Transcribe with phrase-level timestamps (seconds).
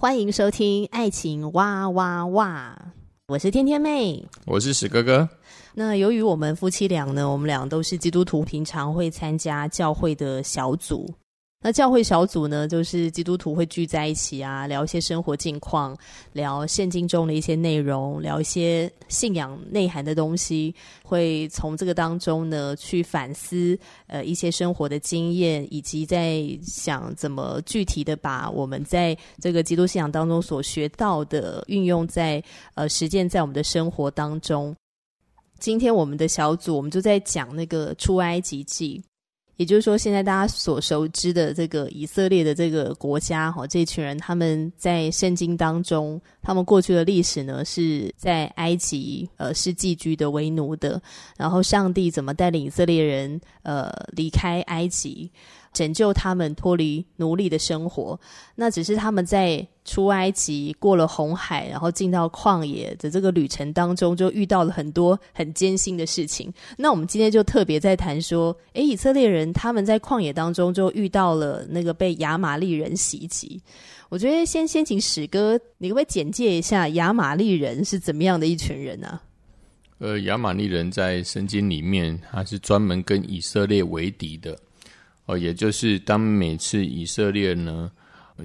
[0.00, 2.78] 欢迎收听《爱情哇哇哇》，
[3.26, 5.28] 我是天天妹，我是史哥哥。
[5.74, 11.12] 那由于我们夫妻俩呢，我们俩都是基督徒，平常会参加教会的小组。
[11.60, 15.96] 那教会小组呢，就是基督徒会聚在一起啊，聊一些生活近况，
[16.32, 32.40] 聊圣经中的一些内容，聊一些信仰内涵的东西，会从这个当中呢去反思呃一些生活的经验，以及在想怎么具体的把我们在这个基督信仰当中所学到的运用在
[32.74, 34.72] 呃实践在我们的生活当中。
[35.58, 39.02] 今天我们的小组我们就在讲那个出埃及记。
[39.58, 51.02] 也就是说，现在大家所熟知的这个以色列的这个国家，哈，这群人他们在圣经当中，他们过去的历史呢，是在埃及，呃，是寄居的、为奴的。
[51.36, 55.28] 然后，上帝怎么带领以色列人，呃，离开埃及？
[55.78, 58.18] 拯救他们脱离奴隶的生活，
[58.56, 66.52] 那只是他们在出埃及过了红海，然后进到旷野的这个旅程当中，就遇到了很多很艰辛的事情。
[66.76, 73.62] 那我们今天就特别在谈说，诶，以色列人他们在旷野当中就遇到了那个被亚玛力人袭击。
[74.08, 79.06] 我觉得先先请史哥，你可不可以简介一下亚玛力人是怎么样的一群人呢？
[79.06, 79.22] 啊？
[79.98, 84.58] 呃，亚玛力人在圣经里面，他是专门跟以色列为敌的。
[85.28, 87.92] 哦，也就是当每次以色列呢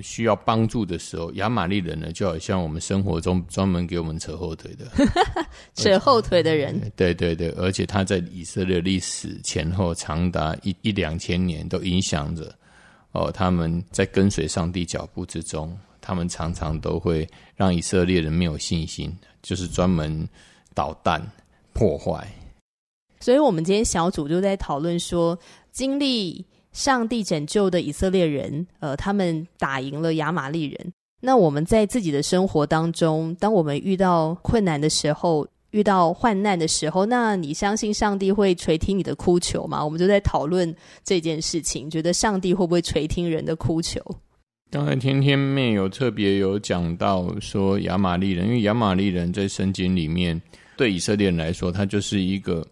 [0.01, 4.85] 需要帮助的时候，亚玛力人呢就好像我们生活中专门给我们扯后腿的，
[5.75, 6.91] 扯后腿的人。
[6.93, 12.53] 对对对，而且他在以色列历史前后长达一一两千年，都影响着
[13.13, 19.09] 哦，他们在跟随上帝脚步之中，他们常常都会让以色列人没有信心，
[19.41, 20.27] 就是专门
[20.73, 21.25] 捣蛋
[21.71, 22.27] 破坏。
[23.21, 25.39] 所以，我们今天小组就在讨论说，
[25.71, 26.45] 经历。
[26.73, 30.93] 上帝拯救的以色列人，呃，他们打赢了亚玛利人。
[31.21, 39.85] 那我们在自己的生活当中，当我们遇到困难的时候，遇到患难的时候，那你相信上帝会垂听你的哭求吗？
[39.85, 44.01] 我们就在讨论这件事情，觉得上帝会不会垂听人的哭求？
[44.69, 50.41] 刚才天天妹有特别有讲到说亚玛利人，因为亚玛利人在圣经里面
[50.75, 52.67] 对以色列人来说，他就是一个。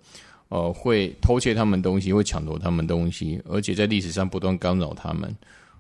[0.52, 5.34] 呃，会偷窃他们东西，会抢夺他们东西，而且在历史上不断干扰他们。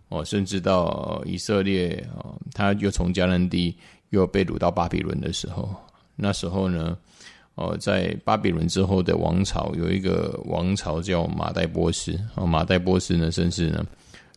[0.07, 3.75] 哦、甚至到、以色列啊、他又从迦南地
[4.11, 5.75] 又被掳到巴比伦的时候，
[6.15, 6.97] 那时候呢，
[7.55, 12.13] 呃，在巴比伦之后的王朝有一个王朝叫马代波斯。
[12.35, 13.85] 哦、呃，马代波斯呢，甚至呢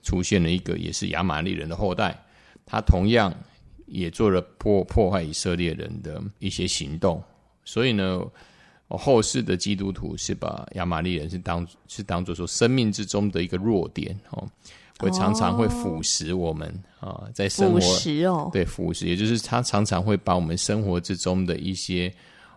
[0.02, 2.20] 出现了一个也是亚玛力人的后代，
[2.66, 3.32] 他同样
[3.86, 7.22] 也做了破破坏以色列人的一些行动，
[7.64, 8.20] 所以呢。
[8.88, 14.46] 后世的基督徒是把亚玛力人是当是当做说生命之中的一个弱点哦，
[14.98, 16.68] 会常常会腐蚀我们
[17.00, 22.12] 啊、哦，在生活腐蚀哦，对腐蚀，也就是他常常会把我们生活之中的一些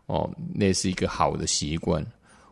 [0.06, 2.06] 哦，那是一个好的习惯，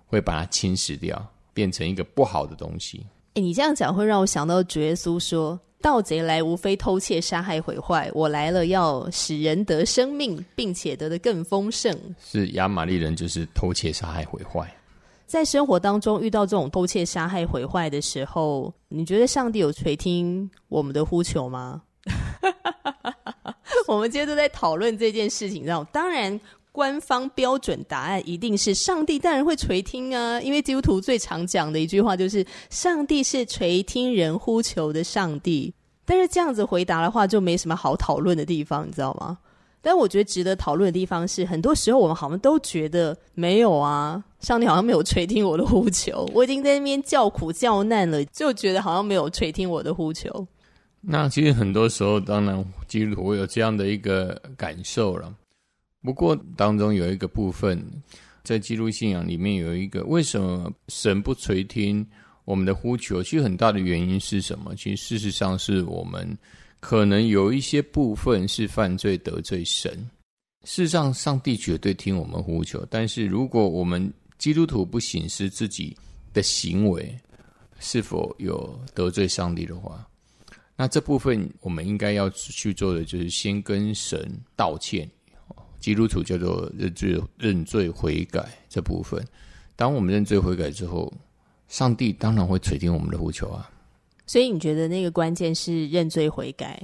[0.07, 3.05] 会把它侵蚀掉，变成一个不好的东西。
[3.35, 5.59] 哎，你这样讲会让我想到主耶稣说。
[5.85, 8.09] 盗贼来，无非偷窃、杀害、毁坏。
[8.15, 11.95] 我来了，要使人得生命，并且得的更丰盛。
[12.19, 14.67] 是亚玛利人，就是偷窃、杀害、毁坏。
[15.27, 21.83] 在生活当中遇到这种偷窃、杀害、毁坏的时候，你觉得上帝有垂听我们的呼求吗？
[23.87, 25.83] 我们今天都在讨论这件事情，知道？
[25.93, 26.41] 当然。
[26.71, 35.73] 官方标准答案一定是上帝当然会垂听啊，因为基督徒最常讲的一句话就是上帝是垂听人呼求的上帝。
[36.05, 39.37] 但是这样子回答的话就没什么好讨论的地方，你知道吗？
[39.81, 50.47] 但我觉得值得讨论的地方是，很多时候我们好像都觉得没有啊，上帝好像没有垂听我的呼求，我已经在那边叫苦叫难了，就觉得好像没有垂听我的呼求。
[51.01, 55.31] 那其实很多时候，当然基督徒会有这样的一个感受了。
[56.01, 57.79] 不过当中有一个部分，
[58.43, 62.03] 在基督信仰里面有一个，为什么神不垂听
[62.45, 63.21] 我们的呼求？
[63.21, 64.73] 其实很大的原因是什么？
[64.75, 66.37] 其实事实上是我们
[66.79, 69.91] 可能有一些部分是犯罪得罪神。
[70.63, 75.95] 事实上，上帝绝对听我们呼求，但是如果我们基督徒不省思自己
[76.33, 77.15] 的行为
[77.79, 80.07] 是否有得罪上帝的话，
[80.75, 85.09] 那这部分我们应该要去做的就是先跟神道歉。
[85.79, 89.23] 基督徒叫做认罪、认罪悔改这部分。
[89.75, 91.13] 当我们认罪悔改之后，
[91.75, 93.69] 上帝当然会垂听我们的呼求啊。
[94.25, 96.81] 所以你觉得那个关键是认罪悔改？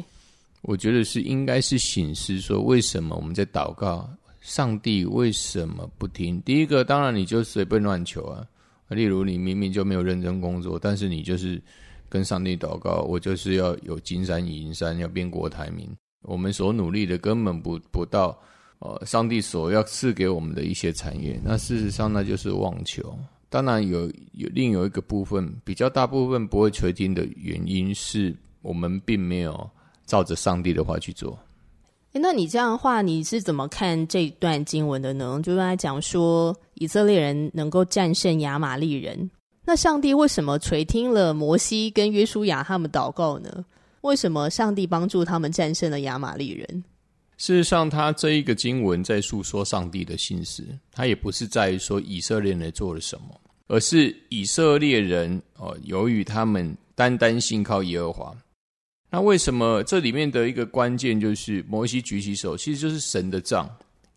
[0.63, 4.09] 我觉得是应该是醒思说，为什么我们在祷告，
[4.41, 6.41] 上帝为什么不听？
[6.41, 8.45] 第一个，当然你就随便乱求啊。
[8.89, 11.61] 例如你明明就没有认真工作，但是你就是
[12.09, 15.89] 跟上帝祷告，我就是要有金山银山，要变国台民。
[16.23, 18.37] 我们所努力的根本不不到。
[18.79, 23.17] 呃，上帝所要赐给我们的一些产业，那事实上那就是妄求。
[23.51, 29.69] 当然有有另有一个部分，比较大部分不会垂听的原因是我们并没有
[30.06, 31.38] 照着上帝的话去做。
[32.13, 35.38] 诶，那你这样的话，你是怎么看这段经文的呢？
[35.44, 39.30] 就刚才讲说以色列人能够战胜亚玛利人，
[39.65, 43.65] 那上帝为什么垂听了摩西跟约书亚他们祷告呢？
[44.00, 46.83] 为什么上帝帮助他们战胜了亚玛利人？
[47.38, 53.40] 事实上，他这一个经文在诉说上帝的心思，他也不是在于说以色列人做了什么，
[53.71, 58.35] 而是以色列人哦，由于他们单单信靠耶和华。
[59.09, 63.69] 那为什么这里面的一个关键就是摩西举起手，其实就是神的杖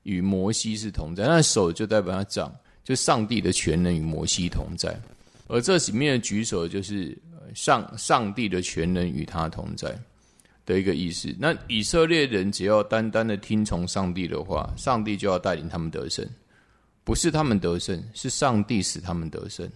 [0.02, 2.52] 与摩西是同在，那手就代表他杖，
[2.82, 4.92] 就上帝的权能与摩西同在，
[5.46, 7.16] 而这里面的举手就是
[7.54, 9.96] 上上帝的权能与他同在。
[10.66, 16.26] 的一个意思，那以色列人只要单单的听从上帝的话，上帝就要带领他们得胜，
[17.04, 19.70] 不是他们得胜，是上帝使他们得胜。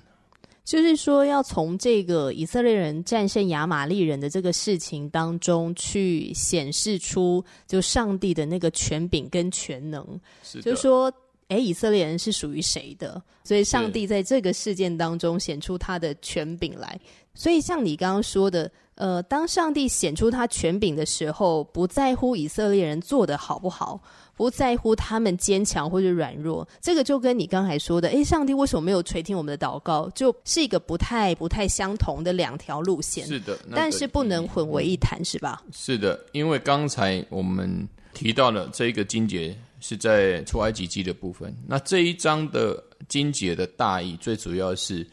[0.64, 10.20] 就是说，要从这个以色列人战胜亚玛力人的这个事情当中，去显示出就上帝的那个权柄跟全能。
[10.42, 10.60] 是。
[10.60, 11.12] 就是说，
[11.48, 13.22] 哎，以色列人是属于谁的？
[13.44, 16.98] 所以，上帝在这个事件当中显出他的权柄来。
[17.34, 18.70] 所以，像你刚刚说的。
[18.98, 24.02] 呃，当上帝显出他权柄的时候，不在乎以色列人做的好不好，
[24.38, 33.26] 不在乎他们坚强或者软弱，这个就跟你刚才说的，诶，上帝为什么没有垂听我们的祷告，就是一个不太不太相同的两条路线。
[33.26, 35.62] 是的，那个、但是不能混为一谈，是吧？
[35.72, 45.04] 是的，因为刚才我们提到了这一个经节是在出埃及记的部分，那这一章的经节的大意，最主要是。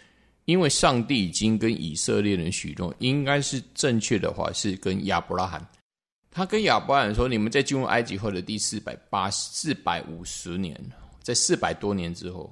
[0.45, 5.60] 因为上帝已经跟以色列人许诺，应该是正确的话是跟亚伯拉罕，
[6.35, 10.77] 他跟亚伯拉罕说：“你们在进入埃及后的第四百八四百五十年，
[11.23, 12.51] 在四百多年之后，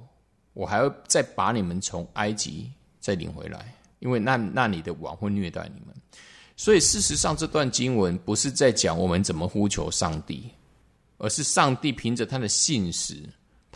[0.54, 5.94] 我还会再把你们从埃及再领回来，因为那那里的王会虐待你们。
[6.56, 10.48] 所以事实上，这段经文不是在讲我们怎么呼求上帝，
[11.18, 13.16] 而是上帝凭着他的信实。”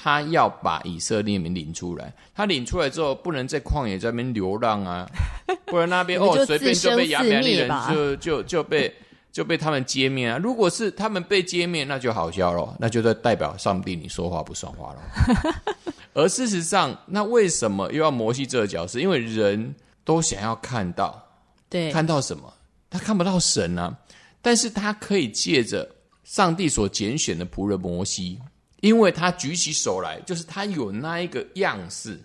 [0.00, 5.10] 他要把以色列民领出来，他领出来之后，不能在旷野在那边流浪啊，
[5.66, 8.94] 不然那边哦 随便就被亚玛力人就就就被
[9.32, 10.38] 就被他们歼灭啊。
[10.38, 15.54] 如果是他们被歼灭，那就好笑了，那就在代表上帝你说话不算话了。
[16.14, 18.98] 而事实上，那为什么又要摩西这个角色？
[18.98, 21.22] 因为人都想要看到，
[21.68, 22.52] 对，看到什么？
[22.90, 23.96] 他看不到神啊，
[24.42, 25.88] 但是他可以借着
[26.24, 28.38] 上帝所拣选的仆人摩西。
[28.80, 32.16] 因为他举起手来，就是他有那一个样式，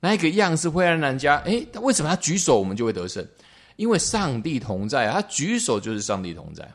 [0.00, 3.22] 那一个样式会让人家诶，他为什么他举手我们就会得胜？
[3.76, 6.68] 因为上帝同在，他举手就是上帝同在。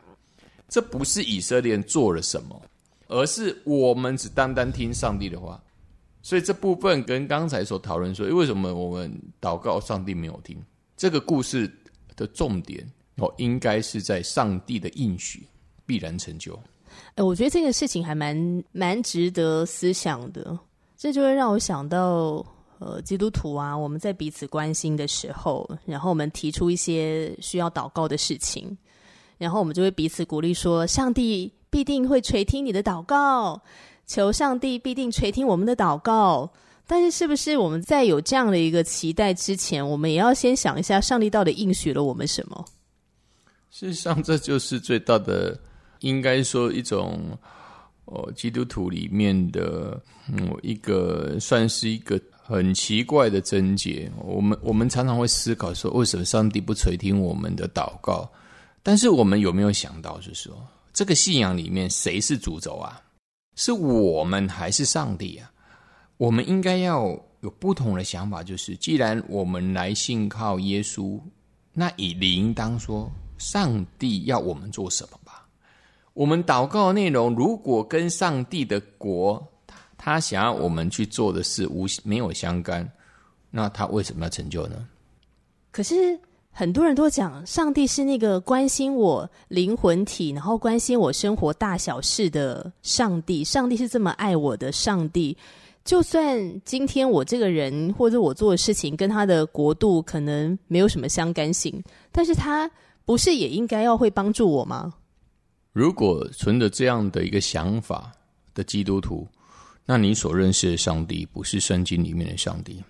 [0.70, 2.62] 这不是以色列人做了什么，
[3.08, 5.62] 而是我们只单单听上帝的话。
[6.22, 10.58] 所以这部分跟刚才所讨论说，为什么我们祷告上帝没有听？
[10.96, 11.70] 这个故事
[12.16, 15.46] 的重点哦，应该是在上帝的应许
[15.86, 16.58] 必然成就。
[17.16, 20.58] 哎，我觉得这个事情还蛮蛮值得思想的。
[20.96, 22.46] 这就会让我想到，
[22.82, 28.76] 呃，基督徒啊，我们在彼此关心的时候，然后我们提出一些需要祷告的事情，
[29.38, 33.62] 然后我们就会彼此鼓励说：“上帝必定会垂听你的祷告，
[34.08, 36.52] 求上帝必定垂听我们的祷告。”
[36.88, 42.66] 但是，是不是我们在有这样的一个期待之前，我们也要先想一下，上帝到底应许了我们什么？
[43.70, 45.56] 事实上，这就是最大的。
[46.00, 47.38] 应该说一种，
[48.06, 50.02] 哦，基督徒里面的，
[50.34, 52.20] 嗯，一个算是一个
[52.52, 54.12] 很奇怪的症结。
[54.18, 58.30] 我们我们常常会思考说，为什么上帝不垂听我们的祷告？
[58.84, 63.02] 但是我们有没有想到，就是说，这个信仰里面谁是主轴啊？
[63.56, 65.50] 是我们还是上帝啊？
[66.18, 71.18] 我们应该要有不同的想法，就是既然我们来信靠耶稣，
[71.74, 75.48] 那也应当说，上帝要我们做什么吧？
[76.14, 79.42] 我们祷告内容，如果跟上帝的国，
[80.04, 82.92] 他想要我们去做的事无没有相干，
[83.52, 84.88] 那他为什么要成就呢？
[85.72, 93.44] 可是很多人都讲，上帝是那个关心我灵魂体，然后关心我生活大小事的上帝。
[93.44, 95.38] 上帝是这么爱我的上帝。
[95.86, 101.80] 就算今天我这个人或者我做的事情跟他的国度可能没有什么相干性，
[102.12, 102.68] 但是他
[103.06, 104.92] 不是也应该要会帮助我吗？
[105.74, 108.12] 如果存着这样的一个想法
[108.56, 109.28] 的基督徒，
[109.86, 112.82] 那你所认识的上帝不是圣经里面的上帝。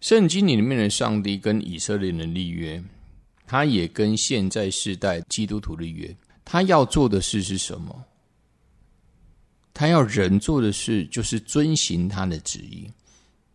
[0.00, 2.82] 圣经里面的上帝跟以色列人立约，
[3.46, 6.14] 他也跟现在世代基督徒立约。
[6.44, 8.04] 他要做的事是什么？
[9.74, 12.90] 他要人做的事就是遵行他的旨意。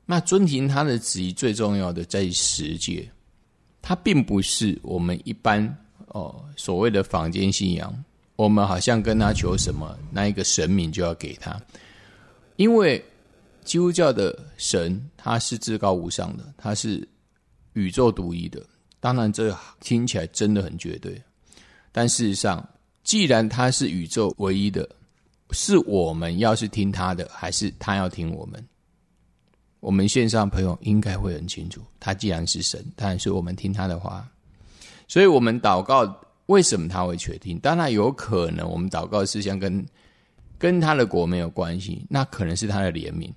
[0.06, 3.10] 那遵行他的旨意最重要的在十诫，
[3.82, 5.66] 他并不是我们一般
[6.08, 8.04] 哦所谓的坊间信仰。
[8.36, 11.60] 我们好像跟他求什么，那一个神明就要给他。
[12.56, 13.04] 因为
[13.64, 17.08] 基督教的神他是至高无上的，他是
[17.74, 18.62] 宇宙独一的。
[19.00, 21.22] 当然，这听起来真的很绝对，
[21.92, 22.68] 但事实上，
[23.04, 24.88] 既然他是宇宙唯一的。
[25.56, 28.66] 是我们要是听他的，还是他要听我们？
[29.82, 31.80] 我们线上朋友应该会很清楚。
[32.00, 34.28] 他既然是神，当然是我们听他的话。
[35.08, 36.12] 所以，我们祷告
[36.48, 37.60] 为什么他会垂听？
[37.60, 39.86] 当然有可能，我们祷告的事项跟
[40.64, 43.30] 跟他的国没有关系，那可能是他的怜悯。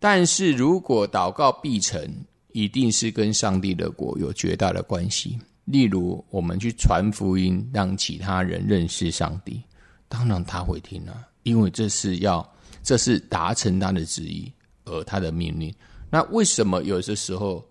[0.00, 2.04] 但是如果祷告必成，
[2.50, 5.38] 一定是跟上帝的国有绝大的关系。
[5.66, 9.62] 例如，我们去传福音，让其他人认识上帝，
[10.08, 11.24] 当然他会听啊。
[11.44, 12.44] 因为这是要，
[12.82, 14.52] 这是达成他的旨意，
[14.86, 15.72] 而他的命令。
[16.10, 17.64] 那为什么有些时候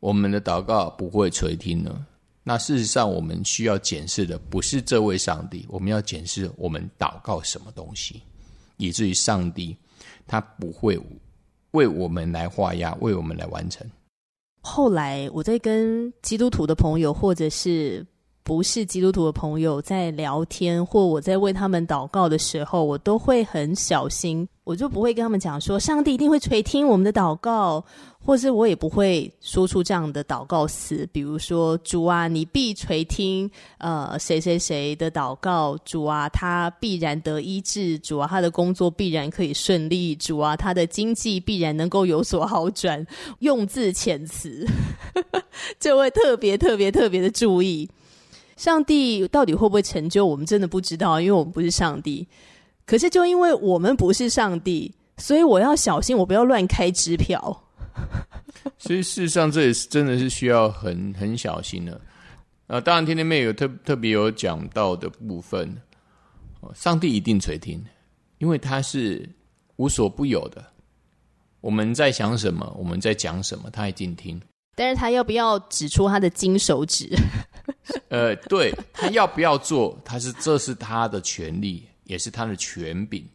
[0.00, 2.04] 我们的祷告不会垂听呢？
[2.42, 8.22] 那事实上，我们需要检视的不是这位上帝，我们要检视我们祷告什么东西，
[8.76, 9.76] 以至于上帝
[10.26, 11.00] 他不会
[11.72, 13.86] 为我们来画押，为我们来完成。
[14.60, 18.06] 后来我在跟基督徒的朋友，或者是。
[18.44, 27.82] 不是基督徒的朋友在聊天，或我在为他们祷告的时候，我都会很小心，我就不会跟他们讲说上帝一定会垂听我们的祷告，
[28.22, 43.06] 或是我也不会说出这样的祷告词，比如说主啊，你必垂听呃谁谁谁的祷告，主啊，他必然得医治，主啊，他的工作必然可以顺利，主啊，他的经济必然能够有所好转，
[43.38, 44.66] 用字遣词
[45.80, 47.88] 就会特别特别特别的注意。
[48.56, 50.24] 上帝到底会不会成就？
[50.26, 52.26] 我们真的不知道，因为我们不是上帝。
[52.86, 57.62] 可是就因为我们不是上帝，所以我要小心，我不要乱开支票。
[58.78, 62.00] 所以事实上，这也是真的是需要很很小心的。
[62.66, 65.76] 啊，当然，天天妹有特特别有讲到的部分，
[66.74, 67.82] 上帝一定垂听，
[68.38, 69.28] 因为他是
[69.76, 70.64] 无所不有的。
[71.60, 74.40] 我们在想什么，我们在讲什么，他一定听。
[74.74, 77.08] 但是他要不要指出他的金手指？
[78.08, 83.26] 呃，对，他要不要做，他是这是他的权利，也是他的权柄。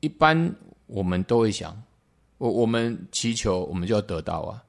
[0.00, 0.52] 一般
[0.86, 1.76] 我们都会想，
[2.38, 4.62] 我我们祈求，我们就要得到啊。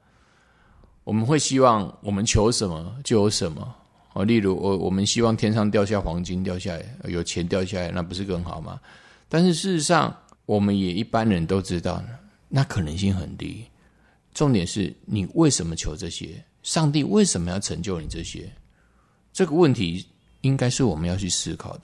[1.04, 3.76] 我们会希望我们求什么就有什么。
[4.14, 8.80] 哦，例如我我们希望天上掉下黄金掉下来，有钱掉下来，那不是更好吗？
[9.28, 12.02] 但是事实上，我们也一般人都知道，
[12.48, 13.66] 那可能性很低。
[14.34, 16.44] 重点是你为什么求这些？
[16.62, 18.52] 上帝为什么要成就你这些？
[19.32, 20.06] 这个问题
[20.42, 21.84] 应该是我们要去思考的，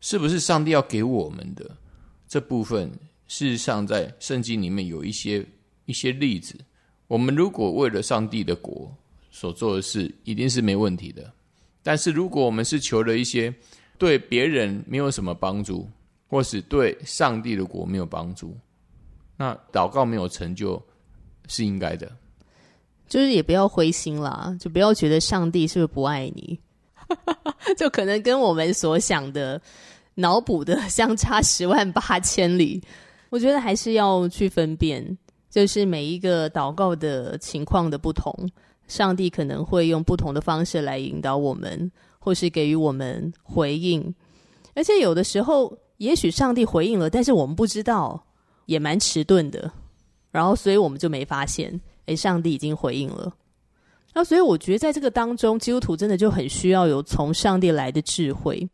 [0.00, 1.70] 是不是上帝要给我们的
[2.28, 2.90] 这部分？
[3.28, 5.44] 事实上，在圣经里面有一些
[5.86, 6.54] 一些例子。
[7.06, 8.94] 我们如果为了上帝的国
[9.30, 11.32] 所做的事，一定是没问题的。
[11.82, 13.52] 但是，如果我们是求了一些
[13.96, 15.88] 对别人没有什么帮助，
[16.28, 18.54] 或是对上帝的国没有帮助，
[19.36, 20.80] 那祷告没有成就。
[21.48, 22.10] 是应该的，
[23.08, 26.58] 就是也不要灰心啦，就不要觉得上帝是不是不爱你，
[27.76, 29.60] 就可能跟我们所想的
[30.14, 32.82] 脑补的相差十万八千里。
[33.30, 35.16] 我觉得还是要去分辨，
[35.50, 38.34] 就是每一个祷告的情况的不同，
[38.86, 44.14] 上帝可能会用不同的方式来引导我们，或是给予我们回应。
[44.74, 48.22] 而且有的时候，也许上帝回应了，但是我们不知道，
[48.66, 49.72] 也蛮迟钝的。
[50.32, 53.32] 然后，所以我们就没发现，诶，上帝已经回应了。
[54.14, 58.68] 那所以我觉得，在这个当中，基督徒真的就很需要有从上帝来的智慧。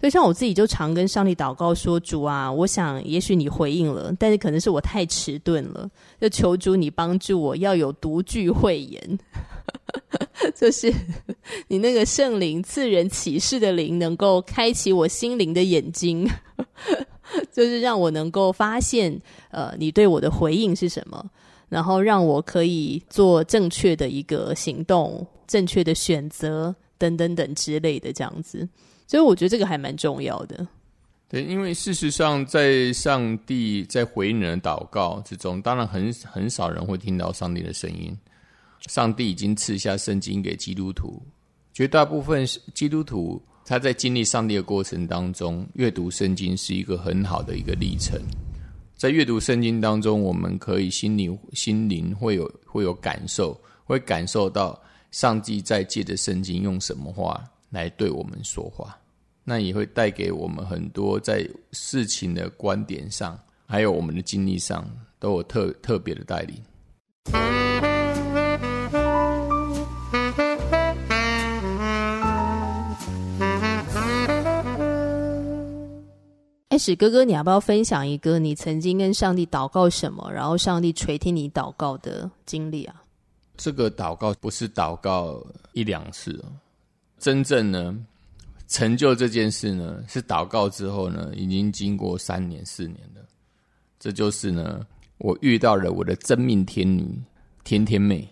[0.00, 5.90] 所以，像我自己就常跟上帝祷告说：“主啊，我想也许你回应了，但是可能是我太迟钝了。
[6.20, 9.18] 就求主你帮助我，要有独具慧眼，
[10.54, 10.92] 就是
[11.66, 16.30] 你那个圣灵赐人启示的灵，能够开启我心灵的眼睛。
[17.52, 19.20] 就是让我能够发现，
[19.50, 21.24] 呃，你对我的回应是什么，
[21.68, 28.68] 然后让我可以做正确的一个行动、正确的选择等等等之类的这样子。
[29.06, 30.66] 所以我觉得这个还蛮重要的。
[31.30, 38.16] 对，因为事实上，在上帝在回应人的祷告之中，当然很很少人会听到上帝的声音。
[38.86, 41.20] 上帝已经赐下圣经给基督徒，
[41.74, 48.18] 绝大部分基督徒他在经历上帝的过程当中，阅读圣经是一个很好的一个历程。
[48.96, 58.98] 在阅读圣经当中，我们可以心灵心灵会有会有感受，会感受到上帝在借着圣经用什么话来对我们说话。
[59.44, 67.67] 那也会带给我们很多在事情的观点上，还有我们的经历上，都有特特别的带领。
[76.78, 83.02] 哎，史哥哥，你要不要分享一个你曾经跟上帝祷告什么，然后上帝垂听你祷告的经历啊？
[83.56, 86.40] 这个祷告不是祷告一两次，
[87.18, 87.98] 真正呢。
[88.68, 93.22] 成就这件事呢，是祷告之后呢，已经经过三年四年了。
[93.98, 97.20] 这就是呢，我遇到了我的真命天女
[97.64, 98.28] 天天妹。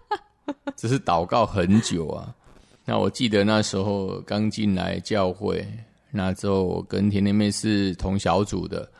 [0.76, 2.36] 只是祷告很久啊。
[2.84, 5.66] 那我记得那时候刚进来教会，
[6.10, 8.90] 那之后我跟甜甜妹是同小组的。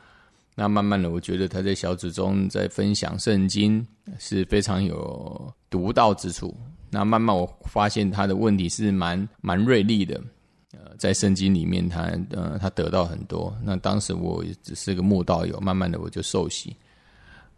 [0.55, 3.87] 那慢慢的，我觉得她在小组中在分享圣经
[4.19, 6.53] 是非常有独到之处。
[6.91, 10.21] 那慢慢我发现她的问题是蛮蛮锐利的。
[10.73, 13.57] 呃，在圣经里面他，呃，他得到很多。
[13.65, 16.77] 那当时我只是个慕道友，慢慢的我就受洗，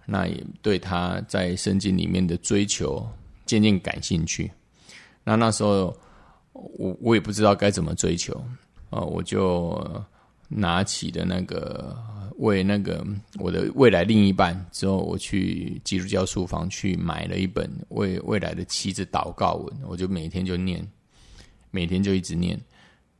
[0.06, 3.04] 那也对他在圣经里面的追求
[3.46, 4.48] 渐渐感兴趣。
[5.24, 5.96] 那那时候
[6.52, 8.40] 我我也不知道该怎么追求，
[8.90, 9.82] 呃，我就
[10.48, 11.96] 拿起的那个
[12.36, 13.04] 为那个
[13.38, 20.86] 我的未来另一半之后，我去基督教书房去买了一本为未来的妻子祷告文，我就每天就念，
[21.70, 22.60] 每天就一直念。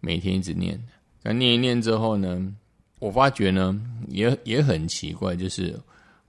[0.03, 0.83] 每天一直念，
[1.23, 2.51] 那念一念之后呢，
[3.01, 5.79] 我发觉呢，也也很奇怪，就是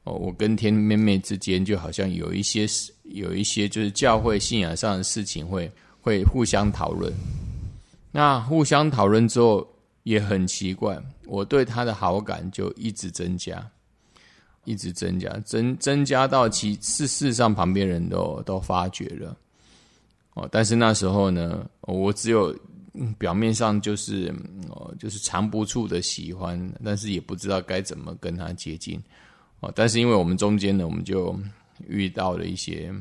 [0.03, 7.13] 哦，我跟天妹妹之间就好像有一些事，有一些就是教会信仰上的事情会会互相讨论。
[8.11, 9.67] 那互相讨论之后
[10.03, 13.65] 也很奇怪，我对他的好感就一直增加，
[14.65, 19.37] 一直增加，增增加到其事事上旁边人都都发觉了。
[20.33, 22.55] 哦，但是那时候呢，我只有。
[23.17, 24.35] 表面上就是
[24.67, 29.01] 哦，就是藏不住的喜欢，但是也不知道该怎么跟他接近
[29.61, 29.71] 哦。
[29.73, 31.33] 但是因为我们中间呢，我们就
[31.87, 32.93] 遇到了一些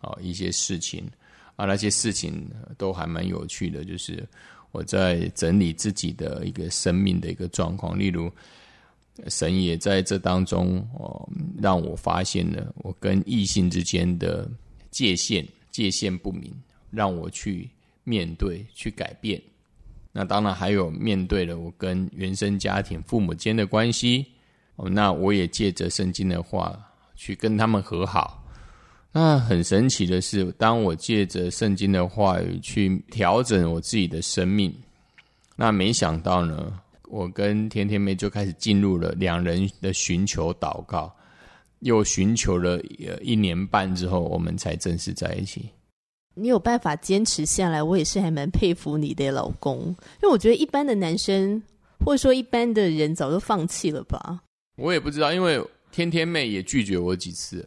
[0.00, 1.08] 哦一些事情
[1.54, 2.44] 啊，那些事情
[2.76, 3.84] 都还蛮有趣的。
[3.84, 4.28] 就是
[4.76, 8.30] 我在整理自己的一个生命的一个状况，例如
[9.28, 14.46] 神也在这当中哦，让我发现了我跟异性之间的
[14.90, 16.52] 界限界限不明，
[16.90, 17.68] 让我去。
[18.08, 19.42] 面对去改变，
[20.12, 24.24] 那当然还有面对了我跟原生家庭父母间的关系
[24.76, 26.80] 哦，那我也借着圣经的话
[27.16, 28.45] 去跟他们和好。
[29.18, 34.70] 那很神奇的是，当我借着圣经的话语去调整我自己的生命，
[35.56, 41.10] 那没想到呢，我跟甜甜妹就开始进入了两人的寻求祷告，
[41.78, 42.78] 又寻求了
[43.22, 45.70] 一年半之后，我们才正式在一起。
[46.34, 49.78] 你有办法坚持下来，我也是还蛮佩服你的老公，
[50.20, 51.62] 因为我觉得一般的男生
[52.04, 54.42] 或者说一般的人早就放弃了吧。
[54.76, 55.58] 我也不知道，因为
[55.90, 57.66] 天天妹也拒绝我几次，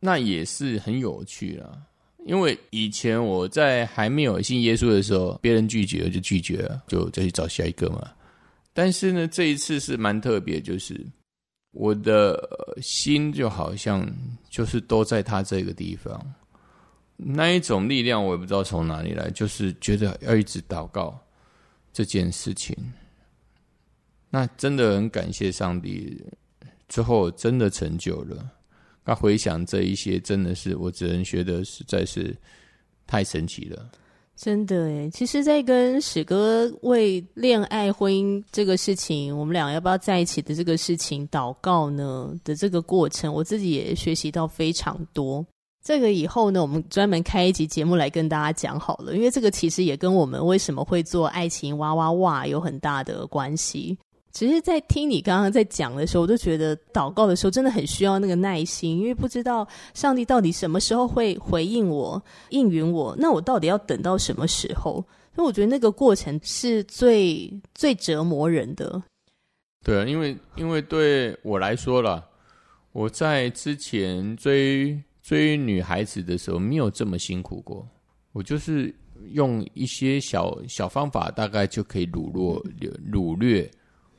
[0.00, 1.82] 那也是很有趣啦。
[2.26, 8.10] 因为以前我在还没有信耶稣的时候，别人拒绝了就拒绝了，就再去找下一个嘛。
[8.74, 11.00] 但是呢，这一次是蛮特别，就是
[11.70, 12.38] 我的
[12.82, 14.06] 心就好像
[14.50, 16.20] 就是都在他这个地方。
[17.16, 21.18] 那一种力量，我也不知道从哪里来，就是觉得要一直祷告
[21.92, 22.76] 这件事情。
[24.30, 26.22] 那真的很感谢上帝，
[26.88, 28.48] 之后真的成就了。
[29.08, 32.36] 他回想这一些，真的是我只能觉得实在是
[33.06, 33.90] 太神奇了。
[34.36, 45.44] 真的诶，其实，在跟史哥为恋爱、婚姻这个事情，我们俩要不要在一起的这个事情祷告呢的这个过程，我自己也学习到非常多。
[45.82, 53.96] 这个以后呢，我们专门开一集节目来跟大家讲好了，因为这个其实也跟我们为什么会做爱情哇哇哇有很大的关系。
[54.38, 65.04] 只是在听你刚刚在讲的时候，我就觉得祷告的时候真的很需要那个耐心，因为不知道上帝到底什么时候会回应我、应允我，那我到底要等到什么时候？
[65.34, 69.02] 所以我觉得那个过程是最最折磨人的。
[69.84, 72.24] 对啊，因为因为对我来说啦，
[72.92, 77.84] 我在之前追追女孩子的时候没有这么辛苦过，
[78.30, 78.94] 我就是
[79.32, 82.64] 用一些小小方法，大概就可以掳落
[83.10, 83.68] 掳掠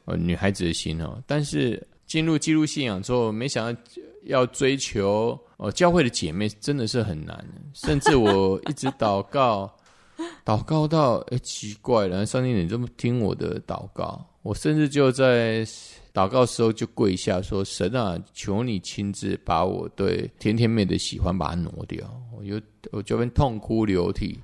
[0.10, 1.22] 呃女孩子的心哦。
[1.26, 3.82] 但是进入基督信仰之后，没想到
[4.24, 9.72] 要追求呃教会的姐妹真的是很难，甚至我一直祷告。
[10.44, 14.22] 祷告到哎，奇怪了，上帝，你这么听我的祷告？
[14.42, 15.66] 我甚至就在
[16.14, 22.06] 祷告的时候就跪下说：“神啊，求你亲自把我对甜甜妹的喜欢把它挪掉。”
[22.38, 24.38] 我就我这边痛哭流涕。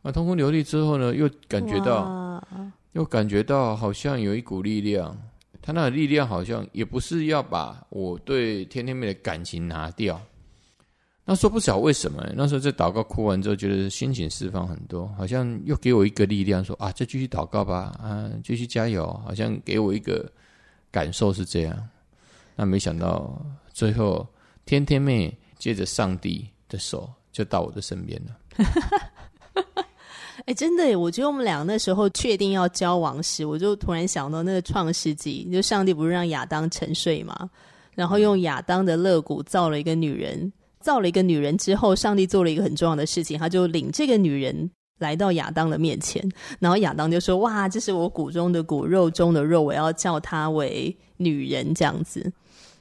[0.00, 2.42] 啊，痛哭流涕之后呢，又感觉到，
[2.98, 5.16] 又感觉到好像有一股力量。
[5.62, 10.20] 他那个力量好像也不是要把我对天天妹的感情拿掉。
[11.24, 20.28] 那说不晓为什么，那时候在祷告哭完之后，觉得心情释放很多，好像又给我一个力量，说啊，再继续祷告吧，啊，继续加油，好像给我一个
[20.90, 21.88] 感受是这样。
[22.56, 23.40] 那没想到
[23.72, 24.26] 最后
[24.64, 28.38] 天天妹借着上帝的手就到我的身边了。
[30.46, 37.50] 哎，真的，我觉得我们俩那时候确定要交往时，我就突然想到那个创世纪，就上帝不是让亚当沉睡吗？
[37.94, 40.52] 然后用亚当的肋骨造了一个女人。
[40.80, 44.70] 造了一个女人之后，上帝做了一个很重要的事情，他就领这个女人
[45.00, 46.26] 来到亚当的面前，
[46.60, 52.32] 然后亚当就说：“哇，这是我骨中的骨，肉中的肉，我要叫她为女人。”这样子，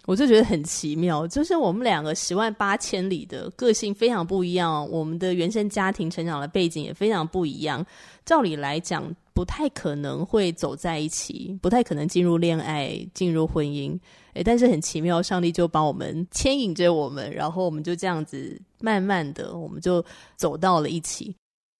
[0.07, 7.85] 我就觉得很奇妙，就是我们两个十万八千里的个性非常不一样，我们的原生家庭成长的背景也非常不一样，
[8.25, 13.99] 照理来讲不太可能会走在一起，不太可能进入恋爱，进入婚姻。
[14.35, 20.03] 诶但是很奇妙，上帝就把我们牵引着我们，然后我们就这样子慢慢的，我们就
[20.37, 21.35] 走到了一起。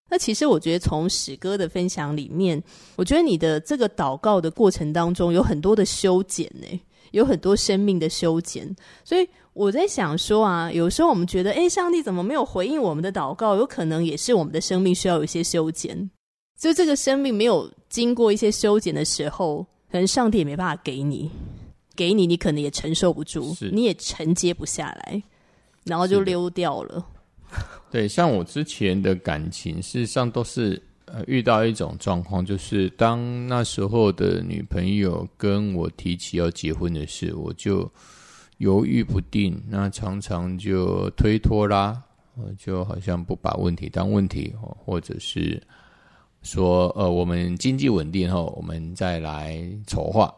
[0.09, 2.61] 那其实我觉得，从史哥的分享里面，
[2.97, 8.75] 我觉得你的这个祷告的过程当中，有很多的修剪呢，有很多生命的修剪。
[9.03, 13.55] 所以我在想说啊，有时候我们觉得，哎，上帝怎么没有回应我们的祷告？
[13.55, 16.09] 有可能也是我们的生命需要有一些修剪。
[16.59, 21.29] 就这个生命没有经过一些修剪的时候，可能上帝也没办法给你。
[21.95, 25.23] 给你，你可能也承受不住，你也承接不下来，
[25.83, 27.03] 然后就溜掉了。
[27.89, 37.89] 对，像我之前的感情，事实上都是呃遇到一种状况，就是当那时候的女朋友跟我提起要结婚的事，我就
[38.59, 42.01] 犹豫不定，那常常就推脱啦，
[42.35, 44.53] 我就好像不把问题当问题，
[44.85, 45.61] 或者是
[46.43, 50.33] 说呃我们经济稳定后，我们再来筹划。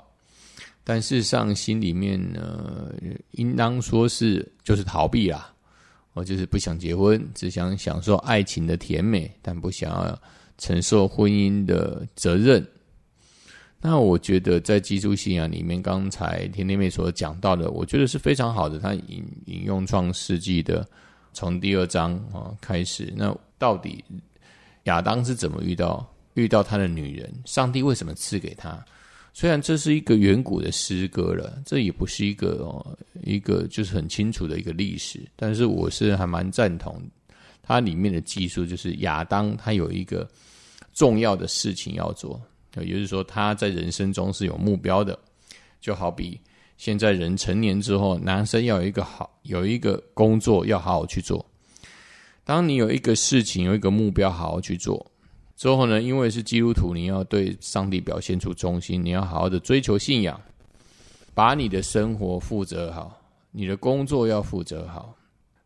[0.83, 2.91] 但事实上，心里面呢，
[3.31, 5.53] 应当说是就是逃避啦。
[6.13, 10.19] 我就是不想结婚，只想享受爱情的甜美，但不想要
[10.59, 12.63] 承受婚姻的责任。
[13.81, 18.77] 那我觉得，在基督信仰里面，刚才天天妹所讲到的，我觉得是非常好的。
[18.77, 20.87] 他引引用创世纪的
[21.31, 24.03] 从第二章啊开始，那到底
[24.83, 27.33] 亚当是怎么遇到遇到他的女人？
[27.45, 28.85] 上帝为什么赐给他？
[29.31, 37.01] 虽然这是一个远古的诗歌了，这也不是一个哦，一个就是很清楚的一个历史，但是我是还蛮赞同
[37.69, 40.27] 它里面的技术，就是亚当他有一个
[40.91, 42.41] 重要的事情要做，
[42.77, 45.17] 也就是说他在人生中是有目标的，
[45.79, 46.41] 就好比
[46.77, 51.45] 现在人成年之后，男生要有一个好有一个工作要好好去做，
[52.43, 55.05] 当你有一个事情有一个目标好好去做。
[55.55, 60.41] 之后呢，因为是基督徒，你要对上帝表现出忠心，你要好好的追求信仰，
[61.35, 63.15] 把你的生活负责好，
[63.51, 65.13] 你的工作要负责好。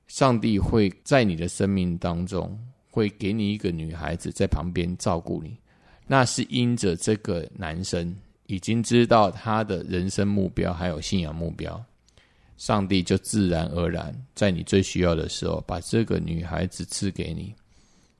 [0.07, 2.59] 上帝会在你的生命当中，
[2.91, 5.57] 会给你一个女孩子在旁边照顾你。
[6.05, 8.15] 那是因着这个男生
[8.47, 11.83] 已经知道他的人生目标还有信仰目标，
[12.57, 17.53] 上帝就自然而然在你最需要的时候，把这个女孩子赐给你。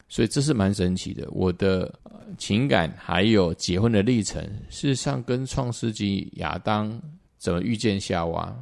[0.07, 1.27] 所以这是蛮神奇的。
[1.31, 1.93] 我的
[2.37, 7.01] 情感还有结婚的历程，事实上跟创世纪亚当
[7.37, 8.55] 怎么遇见夏娃，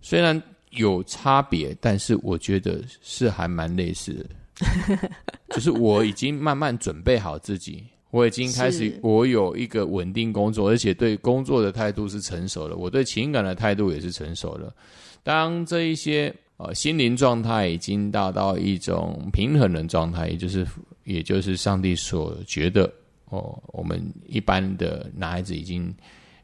[0.00, 0.40] 虽然
[0.76, 5.10] 有差别，但是我觉得是还蛮类似的。
[5.50, 14.74] 就是我已经慢慢准备好自己，我已经开始，我有一个稳定工作，而且对工作的态度是成熟了，我对情感的态度也是成熟了。
[15.22, 16.34] 当这一些。
[16.58, 20.66] 呃，心灵状态已经达到一种平衡的状态，也就是，
[21.04, 22.90] 也就是上帝所觉得
[23.26, 25.94] 哦，我们一般的男孩子已经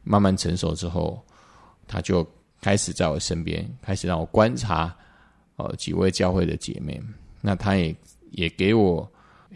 [0.03, 1.19] 慢慢成熟之后，
[1.87, 2.23] 他就
[2.63, 4.95] 开始在我身边，开始让我观察
[5.57, 6.97] 呃几位教会的姐妹，
[7.41, 7.93] 那他也
[8.31, 9.05] 也给我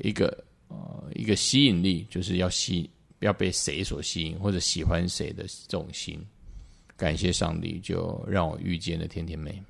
[0.03, 0.77] 一个呃
[1.15, 2.89] 一个吸引力，就是要吸
[3.19, 6.19] 要被谁所吸引，或者喜欢谁的这种心。
[6.97, 9.63] 感谢上帝，就让我遇见了天天妹。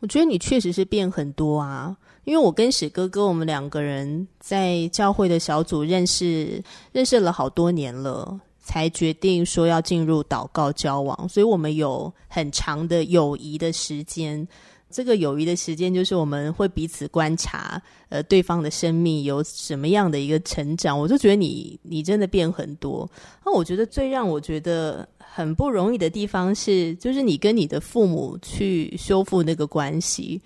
[0.00, 14.46] 我觉得你确实是变很多啊，因为我跟史哥哥，我们两个人在教会的小组认识，认识了好多年了，才决定说要进入祷告交往，所以我们有很长的友谊的时间。
[14.90, 20.96] 这个友谊的时间，就是我们会彼此观察，呃，对方的生命有什么样的一个成长。
[20.96, 23.08] 我就觉得你，你真的变很多。
[23.44, 30.40] 那我觉得最让我觉得很不容易的地方是，就是你跟你的父母去修复那个关系。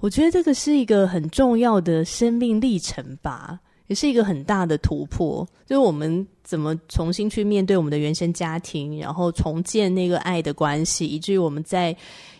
[0.00, 5.46] 我觉得这个是一个很重要的生命历程吧，也是一个很大的突破。
[5.66, 11.96] 就是我们怎么重新去面对我们的原生家庭，然后重建那个爱的关系，以至于我们在。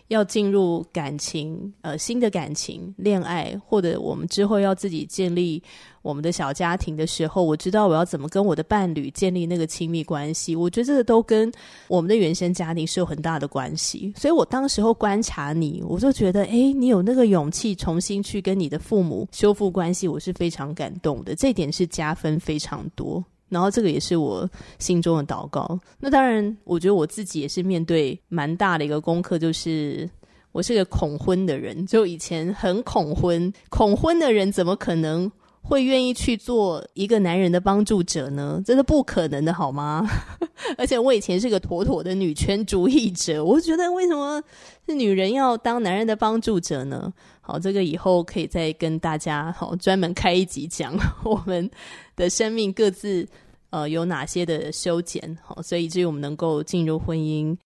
[0.08, 5.62] 要进入感情，呃，新的感情、恋爱，或者我们之后要自己建立
[6.02, 10.54] 我们的小家庭的时候，我知道我要怎么跟我的伴侣建立那个亲密关系。
[10.54, 11.50] 我觉得这个都跟
[11.88, 14.12] 我们的原生家庭是有很大的关系。
[14.16, 21.34] 所以我当时候观察你，我就觉得，诶，你有那个勇气重新去跟你的父母修复关系，我是非常感动的。
[21.34, 23.24] 这点是加分非常多。
[23.54, 25.78] 然后这个也是我心中的祷告。
[26.00, 30.10] 那当然，我觉得我自己也是面对蛮大的一个功课，就是
[30.50, 35.30] 我是个恐婚的人，就以前很恐婚，恐婚的人怎么可能
[35.62, 38.60] 会愿意去做一个男人的帮助者呢？
[38.66, 40.06] 这是不可能的，好吗？
[40.76, 44.42] 而且我以前是个妥妥的女权主义者，我觉得为什么
[44.86, 47.12] 是女人要当男人的帮助者呢？
[47.40, 51.70] 好，这个以后可以再跟大家好专门开一集讲我们
[52.16, 53.26] 的生命各自。
[53.74, 55.36] 呃，有哪些的修剪？
[55.42, 57.56] 好，所以至于我们能够进入婚姻，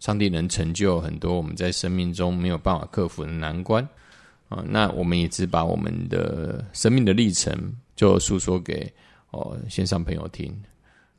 [0.00, 3.80] 上帝能成就很多我们在生命中没有办法克服的难关
[4.48, 4.64] 啊、呃。
[4.68, 8.92] 那我们也只把我们的生命的历程就诉说给
[9.30, 10.52] 哦线上朋友听。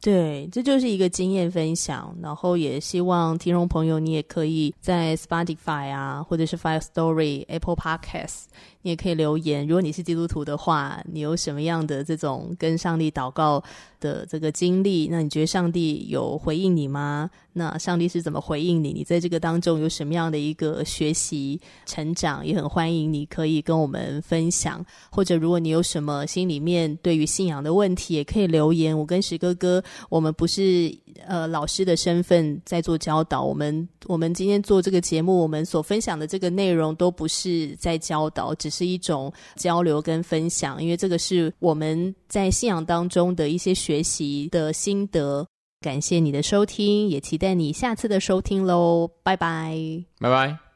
[0.01, 8.47] 对，这就是一个经验分享，然后也希望听众朋友你也可以在 Spotify 啊，或者是 Firstory、Apple Podcasts。
[8.83, 13.63] 你也可以留言，如果你是基督徒的话，你有什么样的这种跟上帝祷告
[13.99, 15.07] 的这个经历？
[15.09, 17.29] 那你觉得上帝有回应你吗？
[17.53, 18.91] 那上帝是怎么回应你？
[18.91, 22.45] 你在这个当中有什么样的一个学习成长？
[22.45, 28.97] 也很欢迎你可以跟我们分享，或者如果你有什么心里面对于信仰的问题，也可以留言。
[28.97, 30.93] 我跟石哥哥，我们不是
[31.25, 45.45] 呃老师的身份在做教导，我们我们今天做这个节目，我们所分享的这个内容都不是在教导，只是一种交流跟分享，因为这个是我们在信仰当中的一些学习的心得。
[45.79, 49.77] 感谢你的收听，也期待你下次的收听喽，拜拜，
[50.17, 50.72] 拜拜。